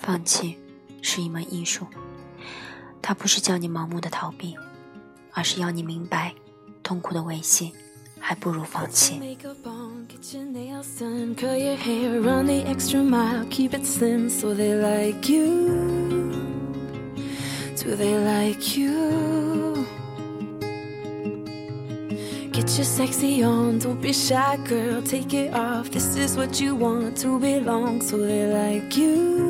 [0.00, 0.56] 放弃
[1.02, 1.86] 是一门艺术，
[3.02, 4.56] 它不是叫你盲目的逃避，
[5.32, 6.34] 而是要你明白，
[6.82, 7.72] 痛苦的维系
[8.18, 9.20] 还不如放弃。
[22.52, 25.00] Get your sexy on, don't be shy, girl.
[25.00, 25.88] Take it off.
[25.90, 29.49] This is what you want to belong, so they like you.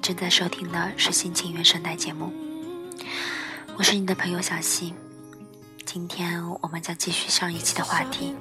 [0.00, 2.32] 正在收听的是心情原声带节目，
[3.76, 4.94] 我是你的朋友小溪。
[5.84, 8.34] 今天我们将继续上一期的话题，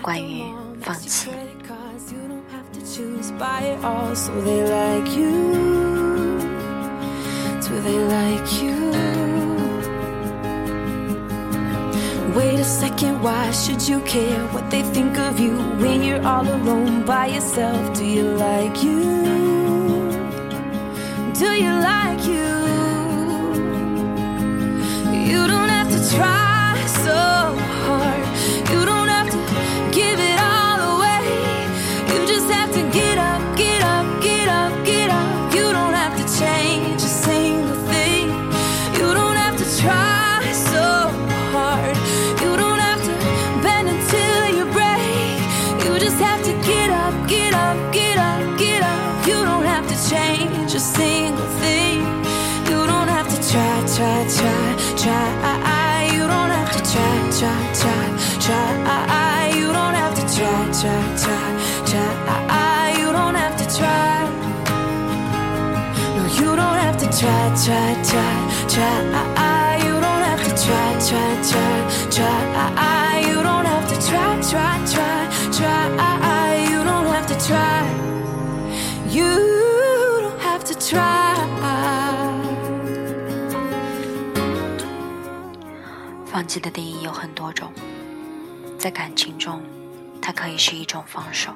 [0.00, 0.44] 关于
[0.80, 1.30] 放弃。
[2.84, 5.52] choose by all, so they like you.
[7.60, 8.74] Do they like you?
[12.34, 16.46] Wait a second, why should you care what they think of you when you're all
[16.46, 17.94] alone by yourself?
[17.94, 19.39] Do you like you?
[21.40, 22.52] Do you like you?
[25.28, 27.39] You don't have to try so
[86.40, 87.70] 放弃的定义有很多种，
[88.78, 89.60] 在感情中，
[90.22, 91.50] 它可以是一种放手；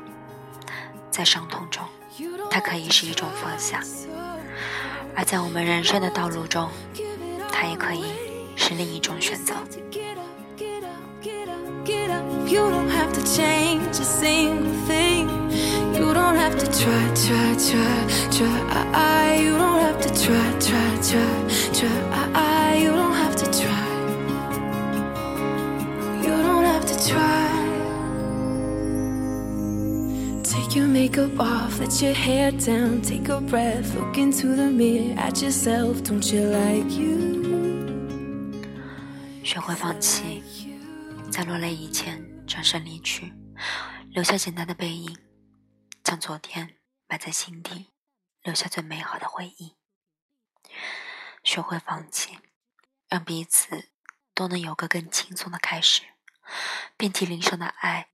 [1.11, 1.83] 在伤痛中，
[2.51, 3.79] 它可以是一种放下；
[5.17, 6.69] 而在我们人生的道路中，
[7.51, 8.05] 它也可以
[8.57, 9.55] 是另一种选择。
[11.87, 15.31] Get up, you don't have to change a single thing.
[15.95, 17.57] You don't have to try, try,
[18.31, 18.47] try,
[18.93, 22.24] i you don't have to try, try, try, try.
[27.05, 27.53] Try.
[30.43, 35.15] Take your makeup off, let your hair down, take a breath, look into the mirror
[35.19, 36.03] at yourself.
[36.03, 37.45] Don't you like you?
[39.45, 40.43] 学会放弃，
[41.31, 43.33] 在落泪以前转身离去，
[44.11, 45.17] 留下简单的背影，
[46.03, 46.77] 将昨天
[47.09, 47.91] 埋在心底，
[48.43, 49.75] 留下最美好的回忆。
[51.43, 52.39] 学会放弃，
[53.11, 53.91] 让彼此
[54.35, 56.14] 都能有个更轻松的开始。
[56.97, 58.09] 遍体鳞伤的爱，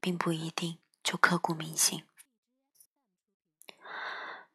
[0.00, 2.04] 并不一定就刻骨铭心。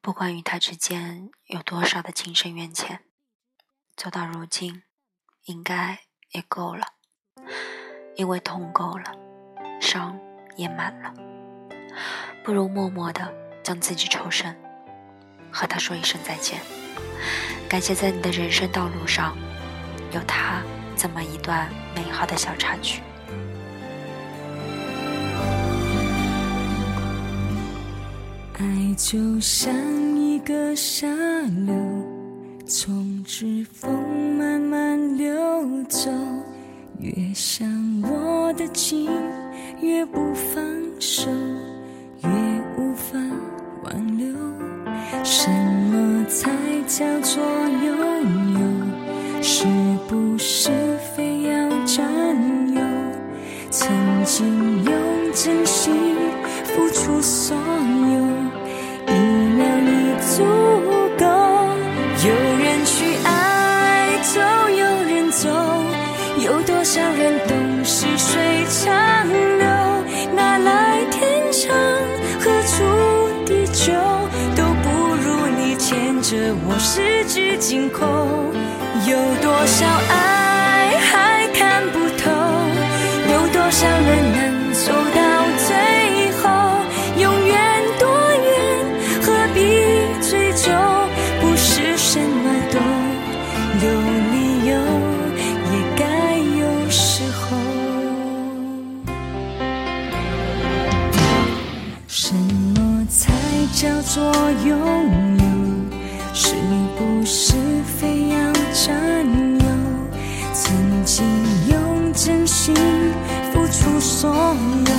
[0.01, 3.03] 不管与他之间有多少的情深缘浅，
[3.95, 4.83] 走到如今，
[5.43, 5.99] 应该
[6.31, 6.93] 也够了。
[8.15, 9.13] 因为痛够了，
[9.81, 10.19] 伤
[10.55, 11.13] 也满了，
[12.43, 14.57] 不如默默的将自己抽身，
[15.51, 16.59] 和他说一声再见。
[17.69, 19.37] 感谢在你的人生道路上，
[20.11, 20.61] 有他
[20.97, 23.01] 这么一段美好的小插曲。
[28.59, 28.65] 爱
[28.97, 29.73] 就像
[30.19, 31.07] 一个沙
[31.65, 31.73] 流，
[32.65, 33.89] 从指缝
[34.37, 35.33] 慢慢流
[35.87, 36.11] 走。
[36.99, 37.65] 越想
[38.01, 39.09] 握得紧，
[39.79, 40.61] 越不放
[40.99, 41.31] 手，
[42.21, 42.29] 越
[42.77, 43.17] 无法
[43.85, 44.27] 挽留。
[45.23, 46.51] 什么才
[46.85, 47.97] 叫做拥
[48.59, 49.41] 有？
[49.41, 49.63] 是
[50.09, 50.69] 不是
[51.15, 52.05] 非要占
[52.73, 52.81] 有？
[53.71, 53.89] 曾
[54.25, 54.93] 经用
[55.33, 55.93] 真心
[56.65, 57.55] 付出所
[66.41, 69.67] 有多少人懂细水长流，
[70.33, 71.75] 哪来天长
[72.39, 73.91] 何处地久，
[74.55, 78.07] 都不如你牵着我十指紧扣。
[79.05, 82.31] 有多少爱还看不透，
[83.33, 84.58] 有多少人能。
[104.19, 104.77] 所拥
[105.37, 105.45] 有？
[106.33, 106.53] 是
[106.97, 107.53] 不是
[107.85, 108.35] 非要
[108.73, 109.25] 占
[109.59, 109.65] 有？
[110.53, 110.75] 曾
[111.05, 111.25] 经
[111.69, 112.75] 用真心
[113.53, 114.91] 付出所有，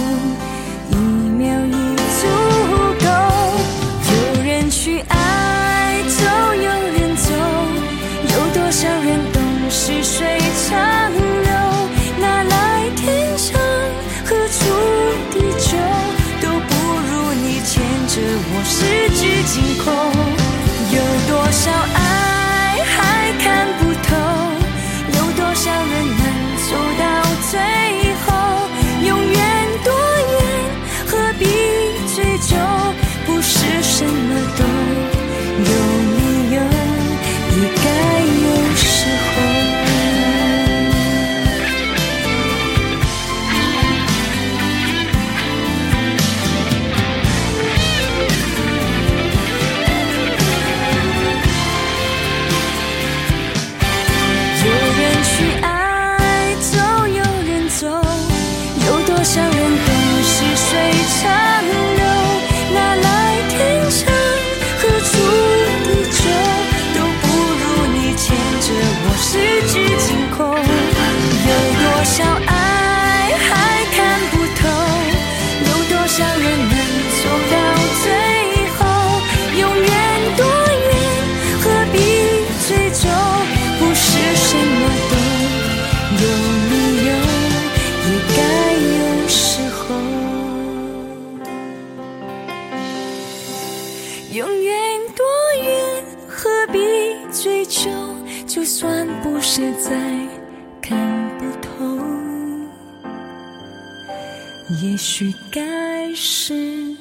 [104.79, 106.97] 也许该是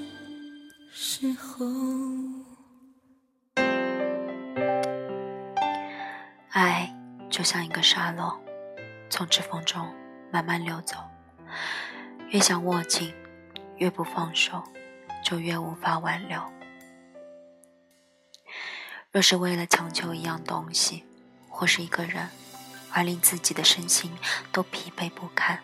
[0.92, 1.68] 时候。
[6.50, 6.92] 爱
[7.30, 8.40] 就像一个沙漏，
[9.08, 9.88] 从指缝中
[10.32, 10.98] 慢慢流走，
[12.30, 13.14] 越想握紧，
[13.78, 14.64] 越不放手，
[15.24, 16.42] 就越无法挽留。
[19.12, 21.06] 若是为了强求一样东西，
[21.48, 22.30] 或是一个人，
[22.92, 24.12] 而令自己的身心
[24.52, 25.60] 都疲惫不堪，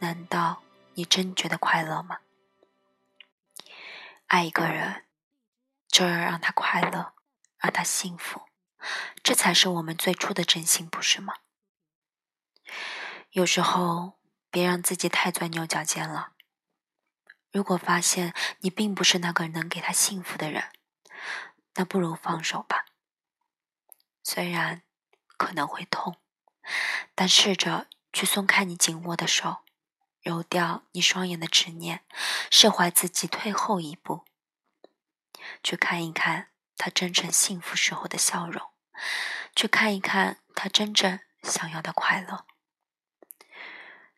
[0.00, 0.60] 难道
[0.94, 2.20] 你真觉得快乐吗？
[4.26, 5.06] 爱一个人，
[5.88, 7.14] 就要让他快乐，
[7.58, 8.42] 让他幸福。
[9.22, 11.34] 这才是我们最初的真心，不是吗？
[13.30, 14.18] 有时候，
[14.50, 16.32] 别让自己太钻牛角尖了。
[17.50, 20.70] 如果发现你并不是那个能给他幸福的人，
[21.74, 22.86] 那不如放手吧。
[24.22, 24.82] 虽然
[25.36, 26.20] 可能会痛，
[27.14, 29.64] 但试着去松开你紧握的手，
[30.22, 32.04] 揉掉你双眼的执念，
[32.50, 34.24] 释怀自己，退后一步，
[35.62, 38.70] 去看一看他真正幸福时候的笑容。
[39.56, 42.44] 去看一看他真正想要的快乐。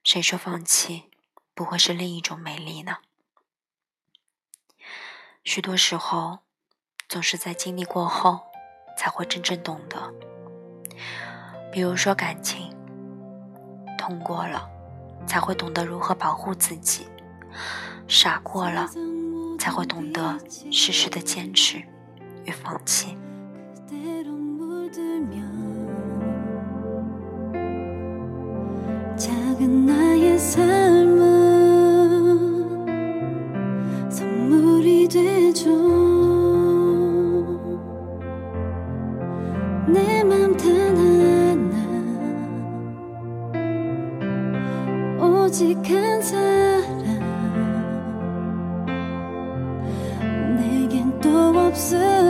[0.02, 1.10] 谁说放弃
[1.54, 2.98] 不会是另一种美丽呢？
[5.44, 6.40] 许多时候，
[7.08, 8.50] 总是在经历过后，
[8.98, 10.12] 才会真正懂得。
[11.72, 12.70] 比如说感情，
[13.96, 14.68] 痛过了，
[15.25, 17.05] 才会懂得如何保护自己；
[18.07, 18.89] 傻过了，
[19.59, 20.37] 才会懂得
[20.71, 21.77] 适时的坚持
[22.45, 23.17] 与放弃。
[23.89, 25.37] 그대로 묻으면
[29.17, 31.27] 작은 나의 삶은
[34.09, 35.71] 선물이 되죠
[39.87, 40.80] 내 맘 단
[45.52, 47.04] 오직 한 사람.
[50.56, 51.28] 내겐 또
[51.58, 52.21] 없어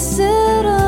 [0.00, 0.79] 갈수록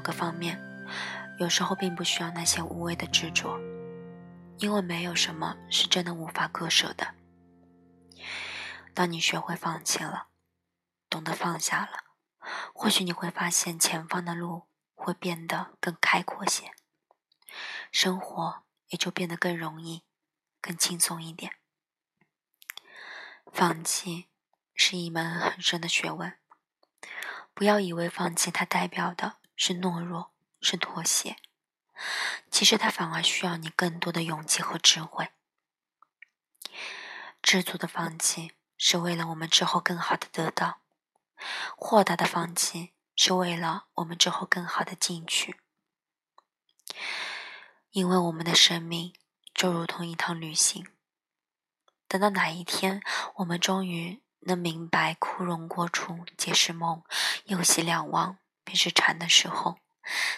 [0.00, 0.58] 某个方面，
[1.38, 3.60] 有时候并不需要那些无谓的执着，
[4.56, 7.14] 因为没有什么是真的无法割舍的。
[8.94, 10.28] 当你学会放弃了，
[11.10, 12.04] 懂得放下了，
[12.72, 16.72] 或许你会发现前方的路会变得更开阔些，
[17.92, 20.04] 生活也就变得更容易、
[20.62, 21.56] 更轻松一点。
[23.52, 24.30] 放弃
[24.74, 26.38] 是一门很深的学问。
[27.52, 31.36] 不要以为放弃它代表的是懦弱，是妥协，
[32.50, 35.28] 其实它反而需要你更多的勇气和智慧。
[37.42, 40.80] 知足的放弃是为了我们之后更好的得到，
[41.76, 45.60] 豁达的放弃是为了我们之后更好的进取。
[47.90, 49.12] 因为我们的生命
[49.52, 50.88] 就如同一趟旅行，
[52.08, 53.02] 等到哪一天
[53.34, 57.04] 我们终于能明白“枯荣过处皆是梦，
[57.44, 58.38] 又喜两忘
[58.70, 59.80] 便是禅”的时候，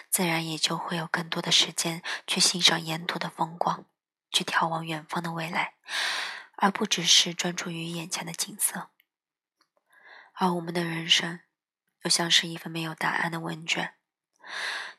[0.09, 3.85] 自然也就会有更多的时间去欣赏沿途的风光，
[4.31, 5.75] 去眺望远方的未来，
[6.55, 8.89] 而不只是专注于眼前的景色。
[10.33, 11.41] 而我们的人生，
[12.01, 13.93] 又像是一份没有答案的问卷，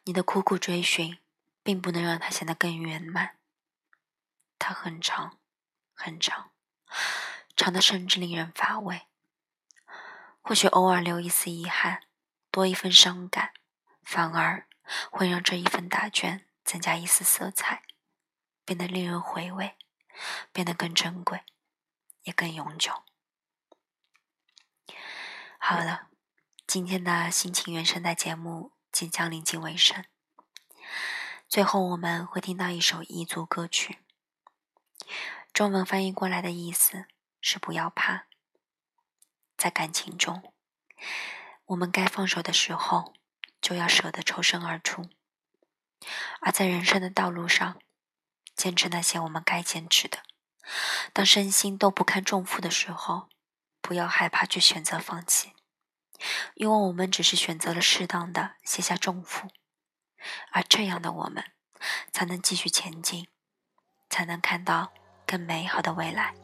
[0.05, 1.19] 你的苦苦追寻，
[1.65, 3.39] 并不能让它显得更圆满。
[4.61, 5.39] 它很长，
[5.93, 6.53] 很长。
[7.57, 9.03] 长的甚至令人乏味。
[10.41, 12.03] 或许偶尔留一丝遗憾，
[12.55, 13.53] 多一份伤感，
[14.05, 14.69] 反而
[15.11, 17.83] 会让这一份答卷增加一丝色彩，
[18.65, 19.77] 变得令人回味，
[20.53, 21.43] 变得更珍贵，
[22.23, 23.03] 也更永久。
[25.59, 26.11] 好了，
[26.65, 30.05] 今天的心情原声带节目即将临近尾声，
[31.49, 33.99] 最后我们会听到一首彝族歌曲，
[35.53, 37.07] 中文翻译过来的意思。
[37.47, 38.25] 是不要怕，
[39.59, 40.55] 在感情中，
[41.67, 43.15] 我们该放手的时候，
[43.61, 45.05] 就要舍得抽身而出；
[46.41, 47.81] 而在人生的道路上，
[48.55, 50.19] 坚持那些我们该坚持的。
[51.13, 53.29] 当身心都不堪重负的时候，
[53.81, 55.53] 不要害怕去选择放弃，
[56.55, 59.49] 因为我们只是选择了适当的卸下重负，
[60.53, 61.53] 而这样的我们，
[62.13, 63.29] 才能继续前进，
[64.11, 64.93] 才能看到
[65.27, 66.35] 更美好的未来。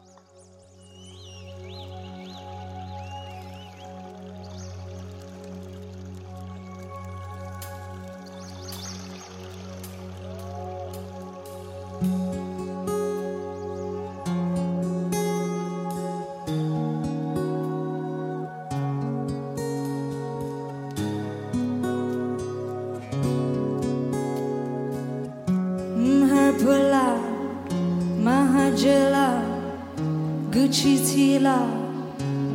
[30.71, 31.57] Chitila,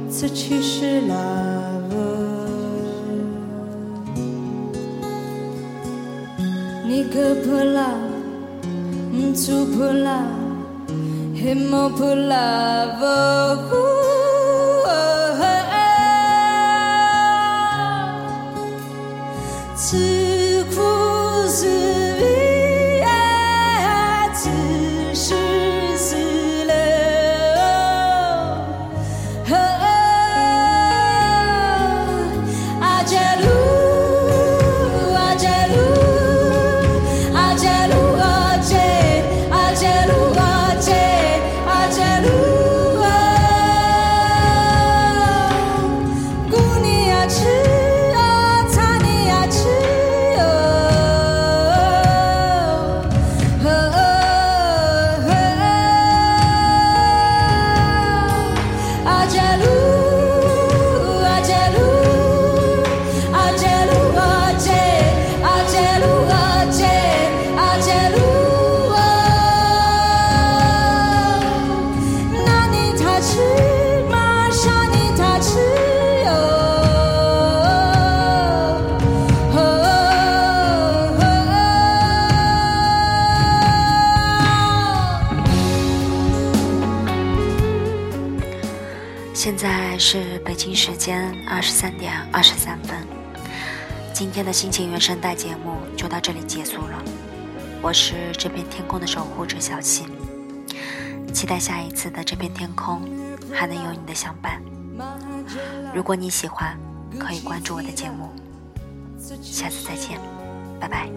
[0.09, 2.07] Tsachishilava.
[6.87, 7.89] Nikapula,
[9.13, 10.19] Mtupula,
[11.35, 12.67] Himapula.
[19.89, 21.96] 自苦自
[90.47, 92.97] 北京时间二十三点二十三分，
[94.15, 97.03] 今天的心情原声带节目就到这里结束了。
[97.83, 100.05] 我是这片天空的守护者小溪，
[101.35, 103.03] 期待下一次的这片天空
[103.53, 104.63] 还能有你的相伴。
[105.93, 106.79] 如果你喜欢，
[107.19, 108.31] 可以关注我的节目。
[109.43, 110.21] 下次再见，
[110.79, 111.11] 拜拜。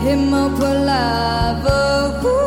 [0.00, 1.64] him up alive.
[1.66, 2.37] Oh,